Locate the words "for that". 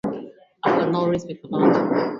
1.43-2.01